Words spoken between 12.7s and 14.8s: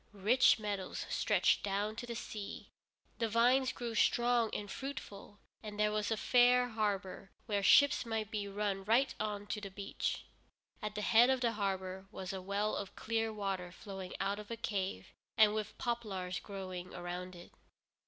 of clear water flowing out of a